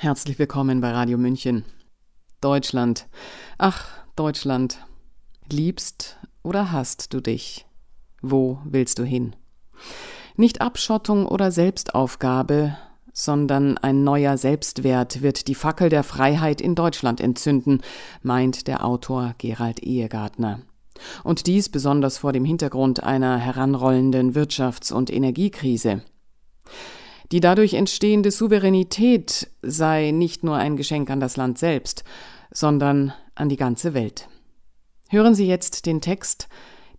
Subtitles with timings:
[0.00, 1.64] Herzlich willkommen bei Radio München.
[2.40, 3.08] Deutschland.
[3.58, 4.78] Ach, Deutschland.
[5.50, 7.66] Liebst oder hasst du dich?
[8.22, 9.34] Wo willst du hin?
[10.36, 12.78] Nicht Abschottung oder Selbstaufgabe,
[13.12, 17.82] sondern ein neuer Selbstwert wird die Fackel der Freiheit in Deutschland entzünden,
[18.22, 20.60] meint der Autor Gerald Ehegartner.
[21.24, 26.02] Und dies besonders vor dem Hintergrund einer heranrollenden Wirtschafts- und Energiekrise.
[27.30, 32.04] Die dadurch entstehende Souveränität sei nicht nur ein Geschenk an das Land selbst,
[32.50, 34.28] sondern an die ganze Welt.
[35.10, 36.48] Hören Sie jetzt den Text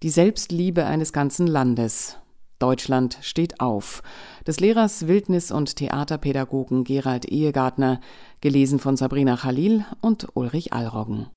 [0.04, 2.18] Die Selbstliebe eines ganzen Landes.
[2.60, 4.04] Deutschland steht auf.
[4.46, 8.00] Des Lehrers Wildnis- und Theaterpädagogen Gerald Ehegartner,
[8.42, 11.28] gelesen von Sabrina Khalil und Ulrich Allroggen.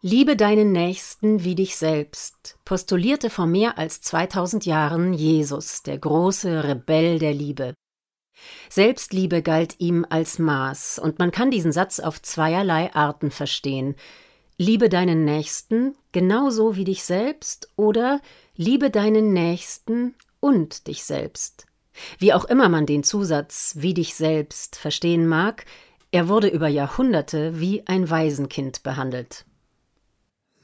[0.00, 6.62] Liebe deinen Nächsten wie dich selbst, postulierte vor mehr als 2000 Jahren Jesus, der große
[6.62, 7.74] Rebell der Liebe.
[8.70, 13.96] Selbstliebe galt ihm als Maß, und man kann diesen Satz auf zweierlei Arten verstehen.
[14.56, 18.20] Liebe deinen Nächsten genauso wie dich selbst oder
[18.54, 21.66] liebe deinen Nächsten und dich selbst.
[22.20, 25.64] Wie auch immer man den Zusatz wie dich selbst verstehen mag,
[26.12, 29.44] er wurde über Jahrhunderte wie ein Waisenkind behandelt.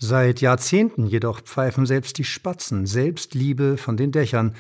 [0.07, 4.55] Seit Jahrzehnten jedoch pfeifen selbst die Spatzen Selbstliebe von den Dächern.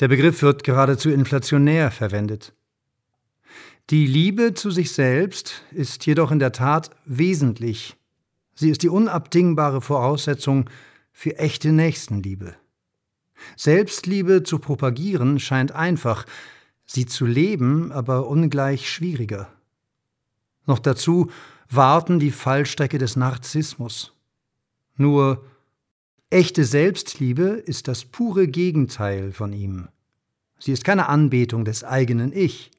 [0.00, 2.52] Der Begriff wird geradezu inflationär verwendet.
[3.90, 7.94] Die Liebe zu sich selbst ist jedoch in der Tat wesentlich.
[8.56, 10.68] Sie ist die unabdingbare Voraussetzung
[11.12, 12.56] für echte Nächstenliebe.
[13.54, 16.26] Selbstliebe zu propagieren scheint einfach,
[16.84, 19.52] sie zu leben aber ungleich schwieriger.
[20.66, 21.30] Noch dazu
[21.70, 24.13] warten die Fallstrecke des Narzissmus.
[24.96, 25.44] Nur
[26.30, 29.88] echte Selbstliebe ist das pure Gegenteil von ihm.
[30.58, 32.70] Sie ist keine Anbetung des eigenen Ich.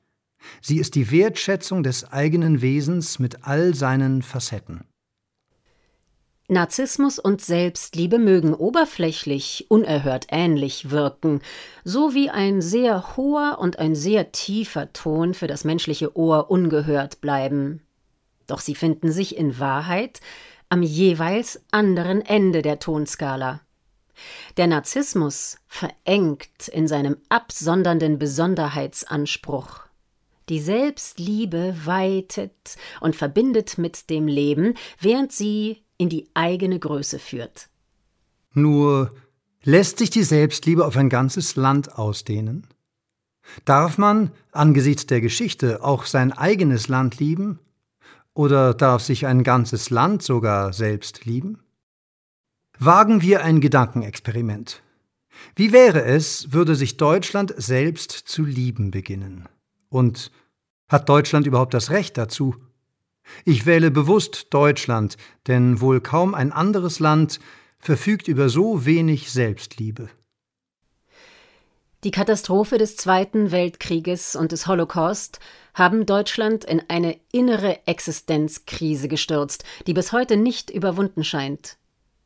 [0.61, 4.85] Sie ist die Wertschätzung des eigenen Wesens mit all seinen Facetten.
[6.47, 11.41] Narzissmus und Selbstliebe mögen oberflächlich unerhört ähnlich wirken,
[11.83, 17.19] so wie ein sehr hoher und ein sehr tiefer Ton für das menschliche Ohr ungehört
[17.19, 17.81] bleiben.
[18.45, 20.19] Doch sie finden sich in Wahrheit
[20.75, 23.61] am jeweils anderen Ende der Tonskala.
[24.57, 29.85] Der Narzissmus verengt in seinem absondernden Besonderheitsanspruch.
[30.49, 37.69] Die Selbstliebe weitet und verbindet mit dem Leben, während sie in die eigene Größe führt.
[38.51, 39.15] Nur
[39.63, 42.67] lässt sich die Selbstliebe auf ein ganzes Land ausdehnen?
[43.63, 47.59] Darf man angesichts der Geschichte auch sein eigenes Land lieben
[48.35, 51.63] oder darf sich ein ganzes Land sogar selbst lieben?
[52.77, 54.83] Wagen wir ein Gedankenexperiment.
[55.55, 59.47] Wie wäre es, würde sich Deutschland selbst zu lieben beginnen?
[59.89, 60.31] Und
[60.89, 62.55] hat Deutschland überhaupt das Recht dazu?
[63.43, 65.17] Ich wähle bewusst Deutschland,
[65.47, 67.39] denn wohl kaum ein anderes Land
[67.79, 70.09] verfügt über so wenig Selbstliebe.
[72.03, 75.39] Die Katastrophe des Zweiten Weltkrieges und des Holocaust
[75.75, 81.77] haben Deutschland in eine innere Existenzkrise gestürzt, die bis heute nicht überwunden scheint.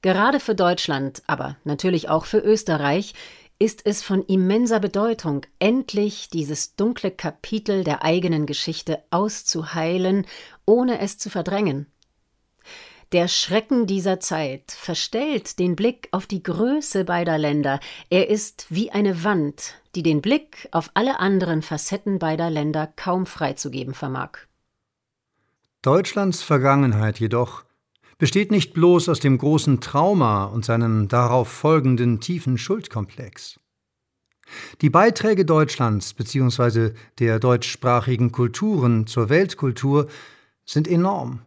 [0.01, 3.13] Gerade für Deutschland, aber natürlich auch für Österreich,
[3.57, 10.25] ist es von immenser Bedeutung, endlich dieses dunkle Kapitel der eigenen Geschichte auszuheilen,
[10.66, 11.87] ohne es zu verdrängen.
[13.12, 17.80] Der Schrecken dieser Zeit verstellt den Blick auf die Größe beider Länder.
[18.12, 23.25] Er ist wie eine Wand, die den Blick auf alle anderen Facetten beider Länder kaum
[23.25, 24.38] freizugeben vermag.
[25.81, 27.64] Deutschlands Vergangenheit jedoch
[28.20, 33.59] besteht nicht bloß aus dem großen Trauma und seinem darauf folgenden tiefen Schuldkomplex.
[34.81, 36.91] Die Beiträge Deutschlands bzw.
[37.18, 40.08] der deutschsprachigen Kulturen zur Weltkultur
[40.64, 41.41] sind enorm.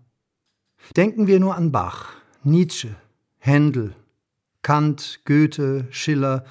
[0.97, 2.95] Denken wir nur an Bach, Nietzsche,
[3.39, 3.95] Händel,
[4.63, 6.45] Kant, Goethe, Schiller,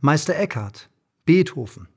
[0.00, 0.88] Meister Eckhart,
[1.24, 1.88] Beethoven,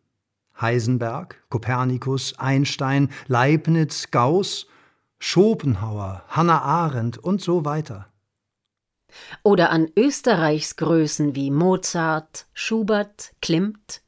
[0.59, 4.67] Heisenberg, Kopernikus, Einstein, Leibniz, Gauss,
[5.19, 8.07] Schopenhauer, Hannah Arendt und so weiter.
[9.43, 14.01] Oder an Österreichs Größen wie Mozart, Schubert, Klimt,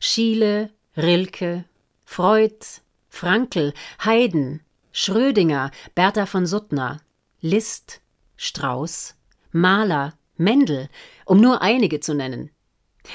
[0.00, 1.64] Schiele, Rilke,
[2.04, 2.64] Freud,
[3.08, 4.60] Frankl, Haydn,
[4.92, 7.00] Schrödinger, Bertha von Suttner,
[7.46, 8.00] Liszt,
[8.38, 9.16] Strauß,
[9.52, 10.88] Mahler, Mendel,
[11.26, 12.50] um nur einige zu nennen.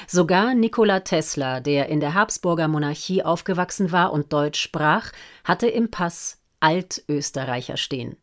[0.06, 5.10] Sogar Nikola Tesla, der in der Habsburger Monarchie aufgewachsen war und Deutsch sprach,
[5.42, 8.18] hatte im Pass Altösterreicher stehen.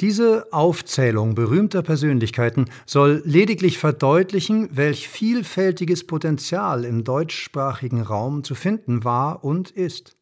[0.00, 9.04] Diese Aufzählung berühmter Persönlichkeiten soll lediglich verdeutlichen, welch vielfältiges Potenzial im deutschsprachigen Raum zu finden
[9.04, 10.17] war und ist.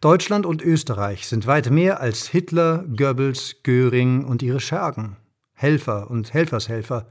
[0.00, 5.16] Deutschland und Österreich sind weit mehr als Hitler, Goebbels, Göring und ihre Schergen,
[5.54, 7.06] Helfer und Helfershelfer,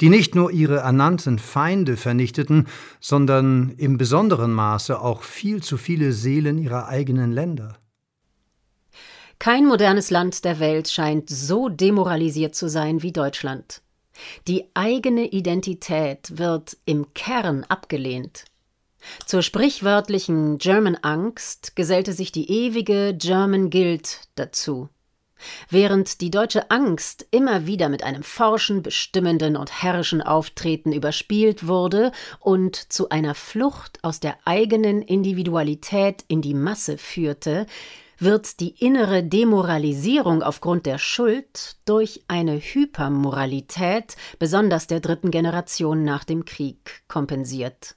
[0.00, 2.66] die nicht nur ihre ernannten Feinde vernichteten,
[3.00, 7.78] sondern im besonderen Maße auch viel zu viele Seelen ihrer eigenen Länder.
[9.38, 13.82] Kein modernes Land der Welt scheint so demoralisiert zu sein wie Deutschland.
[14.46, 18.44] Die eigene Identität wird im Kern abgelehnt.
[19.26, 24.88] Zur sprichwörtlichen German Angst gesellte sich die ewige German Guilt dazu.
[25.68, 32.12] Während die deutsche Angst immer wieder mit einem forschen, bestimmenden und herrischen Auftreten überspielt wurde
[32.40, 37.66] und zu einer Flucht aus der eigenen Individualität in die Masse führte,
[38.18, 46.24] wird die innere Demoralisierung aufgrund der Schuld durch eine Hypermoralität, besonders der dritten Generation nach
[46.24, 47.96] dem Krieg, kompensiert.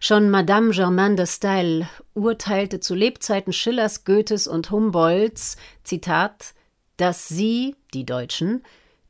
[0.00, 6.54] Schon Madame Germaine de Staël urteilte zu Lebzeiten Schillers, Goethes und Humboldts, Zitat,
[6.96, 8.62] dass sie, die Deutschen,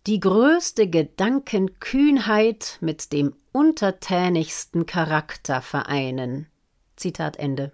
[0.06, 6.46] die größte Gedankenkühnheit mit dem untertänigsten Charakter vereinen.
[6.96, 7.72] Zitat Ende.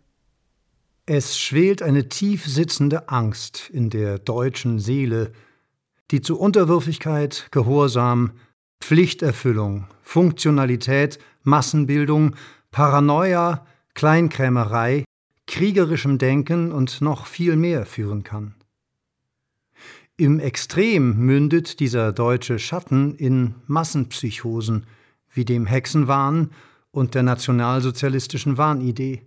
[1.07, 5.33] Es schwelt eine tief sitzende Angst in der deutschen Seele,
[6.11, 8.33] die zu Unterwürfigkeit, Gehorsam,
[8.81, 12.37] Pflichterfüllung, Funktionalität, Massenbildung,
[12.71, 15.05] Paranoia, Kleinkrämerei,
[15.47, 18.55] kriegerischem Denken und noch viel mehr führen kann.
[20.17, 24.87] Im Extrem mündet dieser deutsche Schatten in Massenpsychosen
[25.33, 26.51] wie dem Hexenwahn
[26.91, 29.23] und der nationalsozialistischen Wahnidee.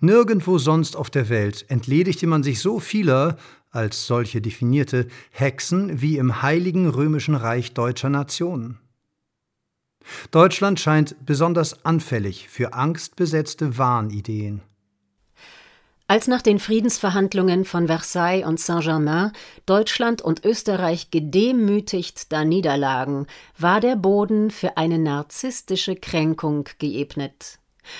[0.00, 3.36] Nirgendwo sonst auf der Welt entledigte man sich so vieler,
[3.70, 8.78] als solche definierte, Hexen wie im Heiligen Römischen Reich deutscher Nationen.
[10.30, 14.62] Deutschland scheint besonders anfällig für angstbesetzte Wahnideen.
[16.10, 19.32] Als nach den Friedensverhandlungen von Versailles und Saint-Germain
[19.66, 23.26] Deutschland und Österreich gedemütigt da niederlagen,
[23.58, 27.58] war der Boden für eine narzisstische Kränkung geebnet.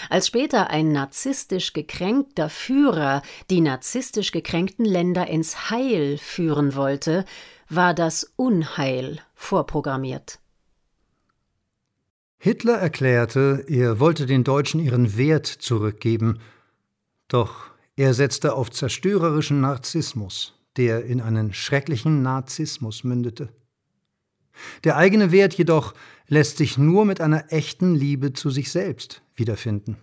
[0.09, 3.21] Als später ein narzisstisch gekränkter Führer
[3.51, 7.27] die narzisstisch gekränkten Länder ins Heil führen wollte,
[7.69, 10.39] war das Unheil vorprogrammiert.
[12.39, 16.39] Hitler erklärte, er wollte den Deutschen ihren Wert zurückgeben,
[17.27, 23.49] doch er setzte auf zerstörerischen Narzissmus, der in einen schrecklichen Narzissmus mündete.
[24.85, 25.95] Der eigene Wert jedoch
[26.29, 29.97] lässt sich nur mit einer echten Liebe zu sich selbst wiederfinden.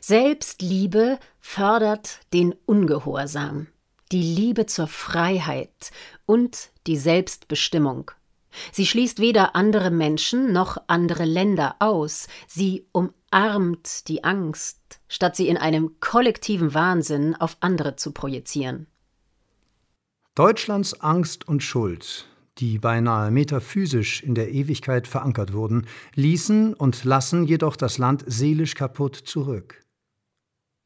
[0.00, 3.66] Selbstliebe fördert den Ungehorsam,
[4.12, 5.90] die Liebe zur Freiheit
[6.24, 8.10] und die Selbstbestimmung.
[8.72, 15.48] Sie schließt weder andere Menschen noch andere Länder aus, sie umarmt die Angst, statt sie
[15.48, 18.86] in einem kollektiven Wahnsinn auf andere zu projizieren.
[20.34, 22.26] Deutschlands Angst und Schuld,
[22.58, 28.74] die beinahe metaphysisch in der Ewigkeit verankert wurden, ließen und lassen jedoch das Land seelisch
[28.74, 29.82] kaputt zurück.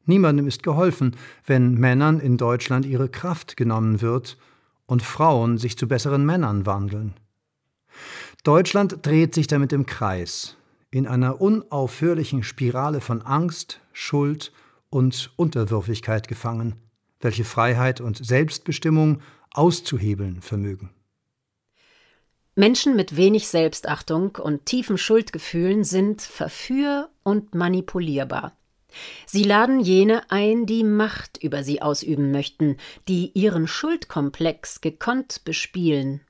[0.05, 1.15] Niemandem ist geholfen,
[1.45, 4.37] wenn Männern in Deutschland ihre Kraft genommen wird
[4.85, 7.13] und Frauen sich zu besseren Männern wandeln.
[8.43, 10.55] Deutschland dreht sich damit im Kreis,
[10.89, 14.51] in einer unaufhörlichen Spirale von Angst, Schuld
[14.89, 16.75] und Unterwürfigkeit gefangen,
[17.19, 20.89] welche Freiheit und Selbstbestimmung auszuhebeln vermögen.
[22.55, 28.57] Menschen mit wenig Selbstachtung und tiefen Schuldgefühlen sind verführ- und manipulierbar.
[29.25, 32.75] Sie laden jene ein, die Macht über sie ausüben möchten,
[33.07, 36.21] die ihren Schuldkomplex gekonnt bespielen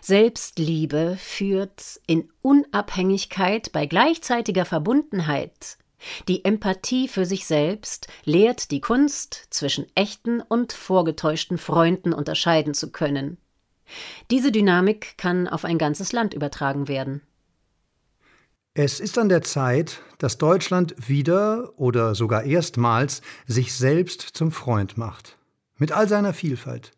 [0.00, 5.78] Selbstliebe führt in Unabhängigkeit bei gleichzeitiger Verbundenheit.
[6.28, 12.90] Die Empathie für sich selbst lehrt die Kunst, zwischen echten und vorgetäuschten Freunden unterscheiden zu
[12.90, 13.38] können.
[14.30, 17.22] Diese Dynamik kann auf ein ganzes Land übertragen werden.
[18.74, 24.96] Es ist an der Zeit, dass Deutschland wieder oder sogar erstmals sich selbst zum Freund
[24.96, 25.36] macht,
[25.76, 26.92] mit all seiner Vielfalt.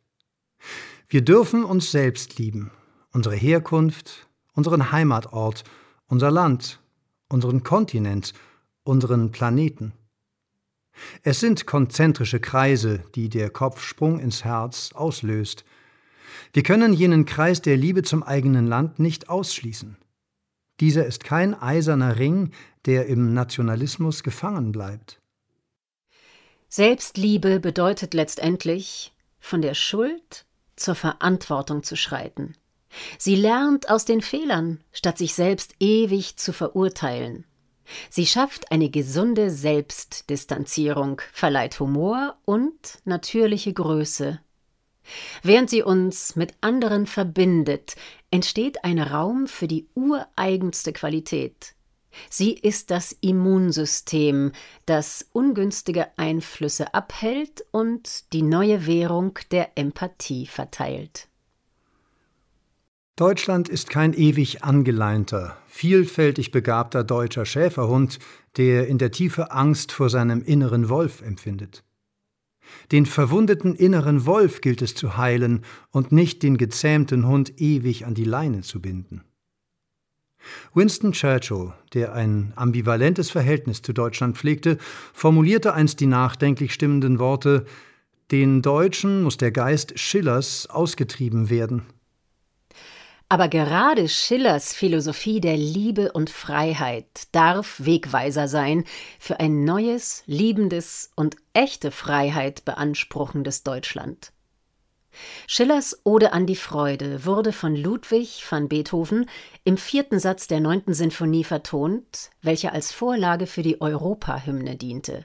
[1.09, 2.71] Wir dürfen uns selbst lieben,
[3.13, 5.65] unsere Herkunft, unseren Heimatort,
[6.07, 6.81] unser Land,
[7.29, 8.33] unseren Kontinent,
[8.85, 9.93] unseren Planeten.
[11.23, 15.65] Es sind konzentrische Kreise, die der Kopfsprung ins Herz auslöst.
[16.53, 19.97] Wir können jenen Kreis der Liebe zum eigenen Land nicht ausschließen.
[20.81, 22.51] Dieser ist kein eiserner Ring,
[22.87, 25.21] der im Nationalismus gefangen bleibt.
[26.69, 32.55] Selbstliebe bedeutet letztendlich, von der Schuld zur Verantwortung zu schreiten.
[33.19, 37.45] Sie lernt aus den Fehlern, statt sich selbst ewig zu verurteilen.
[38.09, 44.41] Sie schafft eine gesunde Selbstdistanzierung, verleiht Humor und natürliche Größe.
[45.43, 47.95] Während sie uns mit anderen verbindet,
[48.31, 51.75] entsteht ein Raum für die ureigenste Qualität.
[52.31, 54.53] Sie ist das Immunsystem,
[54.87, 61.29] das ungünstige Einflüsse abhält und die neue Währung der Empathie verteilt.
[63.17, 68.19] Deutschland ist kein ewig angeleinter, vielfältig begabter deutscher Schäferhund,
[68.57, 71.85] der in der Tiefe Angst vor seinem inneren Wolf empfindet.
[72.91, 78.15] Den verwundeten inneren Wolf gilt es zu heilen und nicht den gezähmten Hund ewig an
[78.15, 79.23] die Leine zu binden.
[80.75, 84.79] Winston Churchill, der ein ambivalentes Verhältnis zu Deutschland pflegte,
[85.13, 87.67] formulierte einst die nachdenklich stimmenden Worte
[88.31, 91.83] Den Deutschen muss der Geist Schillers ausgetrieben werden.
[93.29, 98.85] Aber gerade Schillers Philosophie der Liebe und Freiheit darf Wegweiser sein
[99.19, 104.33] für ein neues, liebendes und echte Freiheit beanspruchendes Deutschland.
[105.47, 109.29] Schillers Ode an die Freude wurde von Ludwig van Beethoven
[109.65, 115.25] im vierten Satz der neunten Sinfonie vertont, welche als Vorlage für die Europahymne diente.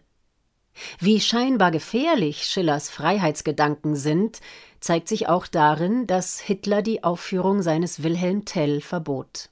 [0.99, 4.39] Wie scheinbar gefährlich Schillers Freiheitsgedanken sind,
[4.79, 9.49] zeigt sich auch darin, dass Hitler die Aufführung seines Wilhelm Tell verbot.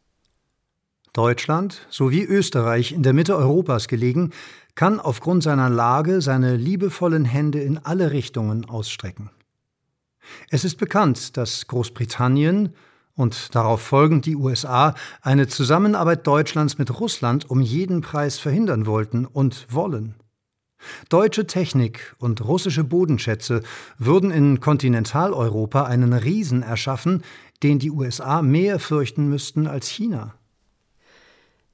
[1.13, 4.31] Deutschland sowie Österreich in der Mitte Europas gelegen,
[4.75, 9.31] kann aufgrund seiner Lage seine liebevollen Hände in alle Richtungen ausstrecken.
[10.49, 12.73] Es ist bekannt, dass Großbritannien
[13.15, 19.25] und darauf folgend die USA eine Zusammenarbeit Deutschlands mit Russland um jeden Preis verhindern wollten
[19.25, 20.15] und wollen.
[21.09, 23.63] Deutsche Technik und russische Bodenschätze
[23.97, 27.23] würden in Kontinentaleuropa einen Riesen erschaffen,
[27.63, 30.35] den die USA mehr fürchten müssten als China.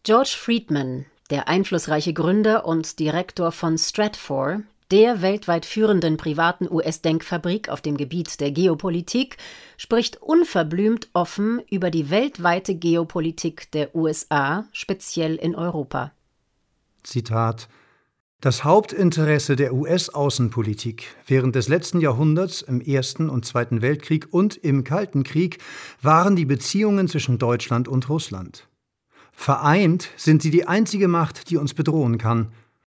[0.04, 4.62] George Friedman, der einflussreiche Gründer und Direktor von Stratfor,
[4.94, 9.38] der weltweit führenden privaten US-Denkfabrik auf dem Gebiet der Geopolitik,
[9.76, 16.12] spricht unverblümt offen über die weltweite Geopolitik der USA, speziell in Europa.
[17.02, 17.68] Zitat
[18.40, 24.84] das Hauptinteresse der US-Außenpolitik während des letzten Jahrhunderts im Ersten und Zweiten Weltkrieg und im
[24.84, 25.58] Kalten Krieg
[26.04, 28.68] waren die Beziehungen zwischen Deutschland und Russland.
[29.32, 32.52] Vereint sind sie die einzige Macht, die uns bedrohen kann.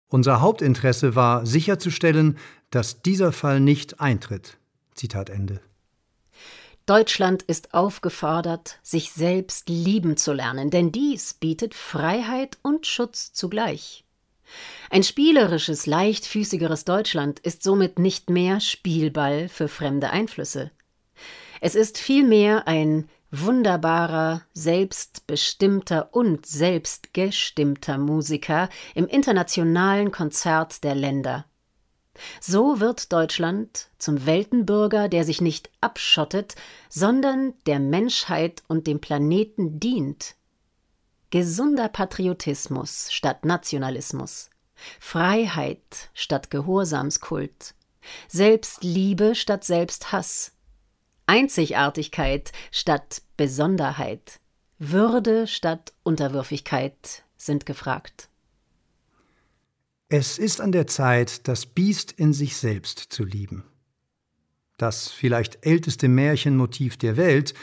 [0.09, 2.39] Unser Hauptinteresse war sicherzustellen,
[2.71, 4.59] dass dieser Fall nicht eintritt.
[4.95, 5.61] Zitat Ende.
[6.87, 14.05] Deutschland ist aufgefordert, sich selbst lieben zu lernen, denn dies bietet Freiheit und Schutz zugleich.
[14.91, 20.71] Ein spielerisches, leichtfüßigeres Deutschland ist somit nicht mehr Spielball für fremde Einflüsse.
[21.61, 31.47] Es ist vielmehr ein wunderbarer, selbstbestimmter und selbstgestimmter Musiker im internationalen Konzert der Länder.
[32.41, 36.55] So wird Deutschland zum Weltenbürger, der sich nicht abschottet,
[36.89, 40.35] sondern der Menschheit und dem Planeten dient.
[41.31, 44.51] Gesunder Patriotismus statt Nationalismus.
[45.01, 47.75] Freiheit statt Gehorsamskult.
[48.29, 50.53] Selbstliebe statt Selbsthass.
[51.27, 54.41] Einzigartigkeit statt Besonderheit.
[54.79, 58.29] Würde statt Unterwürfigkeit sind gefragt.
[60.09, 63.65] Es ist an der Zeit, das Biest in sich selbst zu lieben.
[64.77, 67.55] Das vielleicht älteste Märchenmotiv der Welt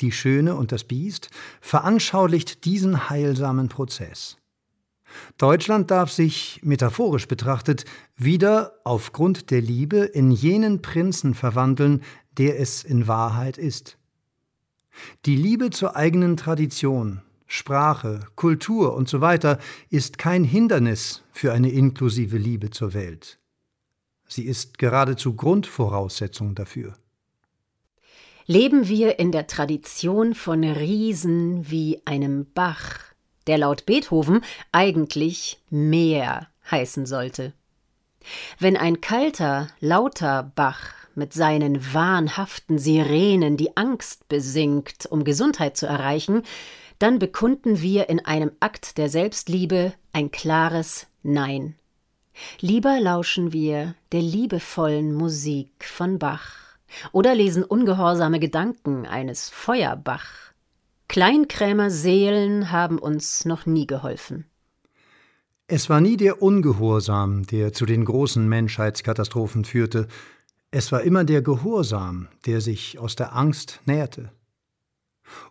[0.00, 4.36] die Schöne und das Biest, veranschaulicht diesen heilsamen Prozess.
[5.38, 12.02] Deutschland darf sich, metaphorisch betrachtet, wieder aufgrund der Liebe in jenen Prinzen verwandeln,
[12.38, 13.98] der es in Wahrheit ist.
[15.26, 19.38] Die Liebe zur eigenen Tradition, Sprache, Kultur usw.
[19.40, 19.56] So
[19.90, 23.38] ist kein Hindernis für eine inklusive Liebe zur Welt.
[24.26, 26.94] Sie ist geradezu Grundvoraussetzung dafür
[28.48, 32.98] leben wir in der Tradition von Riesen wie einem Bach,
[33.46, 34.42] der laut Beethoven
[34.72, 37.52] eigentlich Meer heißen sollte.
[38.58, 45.86] Wenn ein kalter, lauter Bach mit seinen wahnhaften Sirenen die Angst besingt, um Gesundheit zu
[45.86, 46.42] erreichen,
[46.98, 51.74] dann bekunden wir in einem Akt der Selbstliebe ein klares Nein.
[52.60, 56.54] Lieber lauschen wir der liebevollen Musik von Bach
[57.12, 60.52] oder lesen ungehorsame Gedanken eines Feuerbach.
[61.08, 64.44] Kleinkrämer Seelen haben uns noch nie geholfen.
[65.66, 70.08] Es war nie der Ungehorsam, der zu den großen Menschheitskatastrophen führte,
[70.70, 74.32] es war immer der Gehorsam, der sich aus der Angst näherte.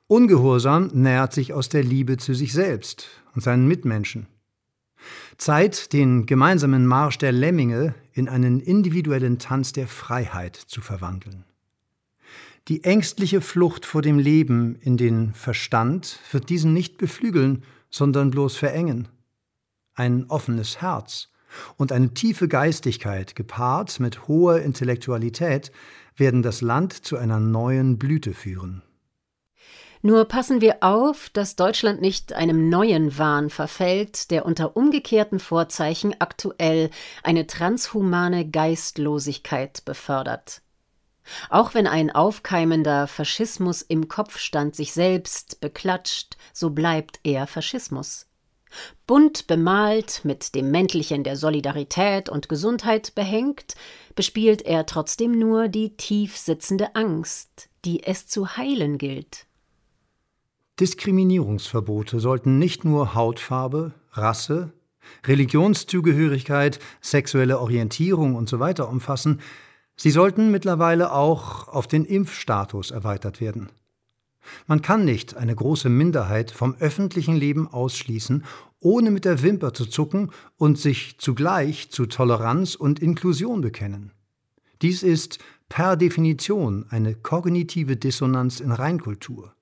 [0.07, 4.27] Ungehorsam nährt sich aus der Liebe zu sich selbst und seinen Mitmenschen.
[5.37, 11.45] Zeit, den gemeinsamen Marsch der Lemminge in einen individuellen Tanz der Freiheit zu verwandeln.
[12.67, 18.57] Die ängstliche Flucht vor dem Leben in den Verstand wird diesen nicht beflügeln, sondern bloß
[18.57, 19.07] verengen.
[19.93, 21.29] Ein offenes Herz
[21.77, 25.71] und eine tiefe Geistigkeit gepaart mit hoher Intellektualität
[26.15, 28.81] werden das Land zu einer neuen Blüte führen.
[30.01, 36.15] Nur passen wir auf, dass Deutschland nicht einem neuen Wahn verfällt, der unter umgekehrten Vorzeichen
[36.19, 36.91] aktuell
[37.23, 40.61] eine transhumane Geistlosigkeit befördert.
[41.49, 48.26] Auch wenn ein aufkeimender Faschismus im Kopfstand sich selbst beklatscht, so bleibt er Faschismus.
[49.05, 53.75] Bunt bemalt, mit dem Mäntelchen der Solidarität und Gesundheit behängt,
[54.15, 59.45] bespielt er trotzdem nur die tief sitzende Angst, die es zu heilen gilt.
[60.79, 64.73] Diskriminierungsverbote sollten nicht nur Hautfarbe, Rasse,
[65.25, 68.73] Religionszugehörigkeit, sexuelle Orientierung usw.
[68.75, 69.41] So umfassen,
[69.95, 73.69] sie sollten mittlerweile auch auf den Impfstatus erweitert werden.
[74.67, 78.43] Man kann nicht eine große Minderheit vom öffentlichen Leben ausschließen,
[78.79, 84.11] ohne mit der Wimper zu zucken und sich zugleich zu Toleranz und Inklusion bekennen.
[84.81, 85.39] Dies ist
[85.69, 89.53] per Definition eine kognitive Dissonanz in Reinkultur.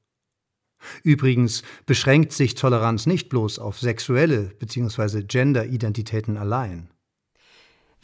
[1.04, 5.24] Übrigens beschränkt sich Toleranz nicht bloß auf sexuelle bzw.
[5.24, 6.90] Gender-Identitäten allein.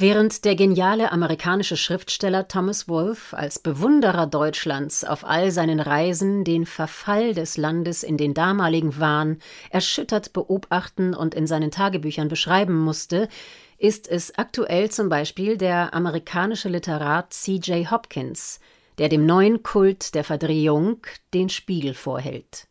[0.02, 6.66] Während der geniale amerikanische Schriftsteller Thomas Wolfe als Bewunderer Deutschlands auf all seinen Reisen den
[6.66, 9.38] Verfall des Landes in den damaligen Wahn
[9.70, 13.30] erschüttert beobachten und in seinen Tagebüchern beschreiben musste,
[13.78, 17.92] ist es aktuell zum Beispiel der amerikanische Literat C.J.
[17.92, 18.60] Hopkins,
[18.98, 20.98] der dem neuen Kult der Verdrehung
[21.36, 22.66] den Spiegel vorhält.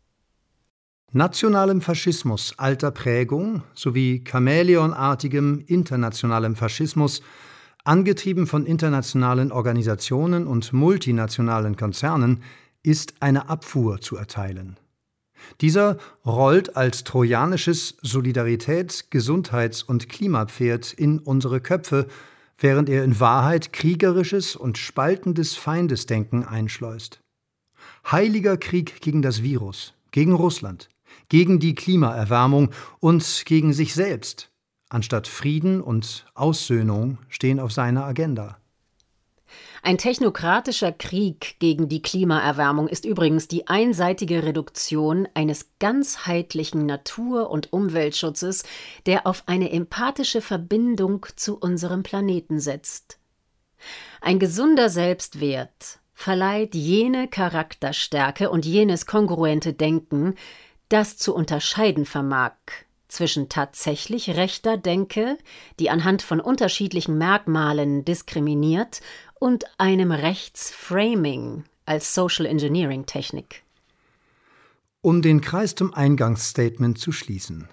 [1.12, 7.20] Nationalem Faschismus alter Prägung sowie chamäleonartigem internationalem Faschismus,
[7.82, 12.44] angetrieben von internationalen Organisationen und multinationalen Konzernen,
[12.84, 14.76] ist eine Abfuhr zu erteilen.
[15.60, 22.06] Dieser rollt als trojanisches Solidaritäts-, Gesundheits- und Klimapferd in unsere Köpfe,
[22.56, 27.18] während er in Wahrheit kriegerisches und spaltendes Feindesdenken einschleust.
[28.08, 30.88] Heiliger Krieg gegen das Virus, gegen Russland,
[31.28, 34.50] gegen die Klimaerwärmung und gegen sich selbst,
[34.88, 38.60] anstatt Frieden und Aussöhnung stehen auf seiner Agenda.
[39.82, 47.72] Ein technokratischer Krieg gegen die Klimaerwärmung ist übrigens die einseitige Reduktion eines ganzheitlichen Natur- und
[47.72, 48.64] Umweltschutzes,
[49.06, 53.18] der auf eine empathische Verbindung zu unserem Planeten setzt.
[54.20, 60.34] Ein gesunder Selbstwert verleiht jene Charakterstärke und jenes kongruente Denken,
[60.90, 62.52] das zu unterscheiden vermag
[63.08, 65.38] zwischen tatsächlich rechter Denke,
[65.78, 69.00] die anhand von unterschiedlichen Merkmalen diskriminiert,
[69.40, 73.62] und einem Rechtsframing als Social Engineering Technik.
[75.00, 77.68] Um den Kreis zum Eingangsstatement zu schließen.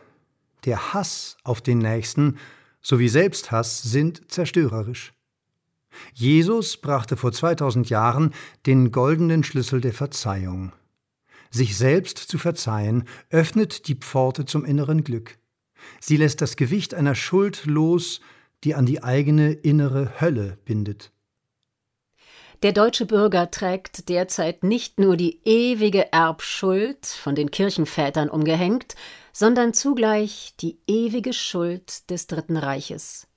[0.64, 2.38] Der Hass auf den Nächsten
[2.82, 5.14] sowie Selbsthass sind zerstörerisch.
[6.14, 8.34] Jesus brachte vor 2000 Jahren
[8.66, 10.72] den goldenen Schlüssel der Verzeihung.
[11.50, 15.38] Sich selbst zu verzeihen, öffnet die Pforte zum inneren Glück.
[16.00, 18.22] Sie lässt das Gewicht einer Schuld los,
[18.64, 21.12] die an die eigene innere Hölle bindet.
[22.64, 28.96] Der deutsche Bürger trägt derzeit nicht nur die ewige Erbschuld, von den Kirchenvätern umgehängt,
[29.32, 33.28] sondern zugleich die ewige Schuld des Dritten Reiches.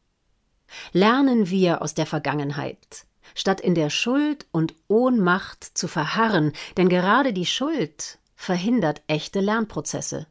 [0.92, 7.32] Lernen wir aus der Vergangenheit, statt in der Schuld und Ohnmacht zu verharren, denn gerade
[7.32, 10.26] die Schuld verhindert echte Lernprozesse.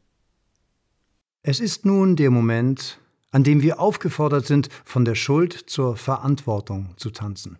[1.42, 6.94] Es ist nun der Moment, an dem wir aufgefordert sind, von der Schuld zur Verantwortung
[6.96, 7.58] zu tanzen.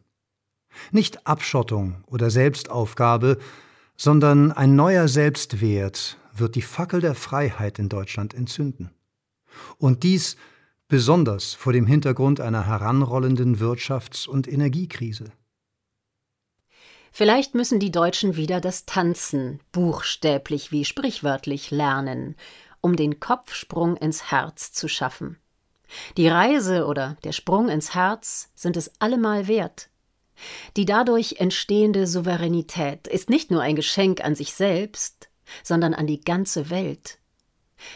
[0.90, 3.38] Nicht Abschottung oder Selbstaufgabe,
[3.96, 8.90] sondern ein neuer Selbstwert wird die Fackel der Freiheit in Deutschland entzünden.
[9.79, 10.37] Und dies
[10.90, 15.33] besonders vor dem Hintergrund einer heranrollenden Wirtschafts- und Energiekrise.
[17.12, 22.37] Vielleicht müssen die Deutschen wieder das Tanzen, buchstäblich wie sprichwörtlich, lernen,
[22.81, 25.38] um den Kopfsprung ins Herz zu schaffen.
[26.16, 29.90] Die Reise oder der Sprung ins Herz sind es allemal wert.
[30.76, 35.31] Die dadurch entstehende Souveränität ist nicht nur ein Geschenk an sich selbst,
[35.62, 37.18] sondern an die ganze Welt.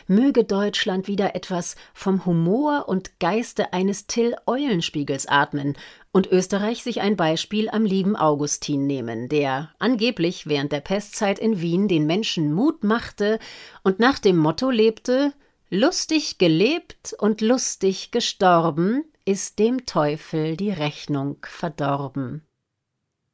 [0.07, 5.77] Möge Deutschland wieder etwas vom Humor und Geiste eines Till Eulenspiegels atmen
[6.13, 11.61] und Österreich sich ein Beispiel am lieben Augustin nehmen, der angeblich während der Pestzeit in
[11.61, 13.39] Wien den Menschen Mut machte
[13.83, 15.33] und nach dem Motto lebte
[15.77, 22.43] Lustig gelebt und lustig gestorben, ist dem Teufel die Rechnung verdorben.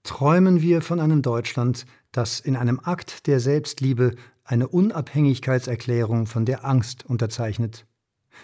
[0.04, 4.14] Träumen wir von einem Deutschland, das in einem Akt der Selbstliebe
[4.50, 7.86] eine Unabhängigkeitserklärung von der Angst unterzeichnet,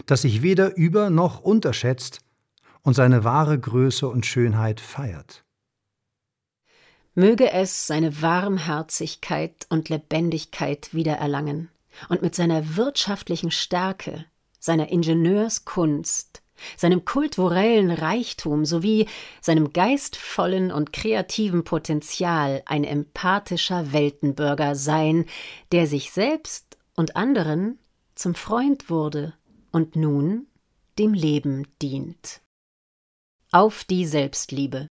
[0.06, 2.20] das sich weder über noch unterschätzt
[2.82, 5.44] und seine wahre Größe und Schönheit feiert.
[7.14, 11.70] Möge es seine Warmherzigkeit und Lebendigkeit wiedererlangen
[12.08, 14.26] und mit seiner wirtschaftlichen Stärke,
[14.60, 16.42] seiner Ingenieurskunst,
[16.76, 19.06] seinem kulturellen Reichtum sowie
[19.40, 25.26] seinem geistvollen und kreativen Potenzial ein empathischer Weltenbürger sein,
[25.72, 27.78] der sich selbst und anderen
[28.14, 29.34] zum Freund wurde
[29.72, 30.46] und nun
[30.98, 32.40] dem Leben dient.
[33.52, 34.88] Auf die Selbstliebe.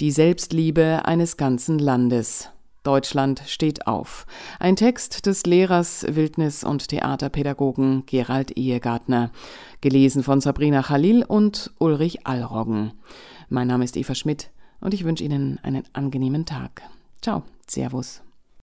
[0.00, 2.50] Die Selbstliebe eines ganzen Landes.
[2.84, 4.26] Deutschland steht auf.
[4.60, 9.30] Ein Text des Lehrers, Wildnis- und Theaterpädagogen Gerald Ehegartner,
[9.80, 12.92] gelesen von Sabrina Khalil und Ulrich Allroggen.
[13.48, 16.82] Mein Name ist Eva Schmidt und ich wünsche Ihnen einen angenehmen Tag.
[17.20, 18.23] Ciao, Servus.